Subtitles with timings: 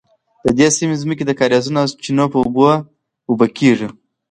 [0.45, 2.63] د دې سیمې ځمکې د کاریزونو او چینو په اوبو
[3.29, 3.87] اوبه کیږي.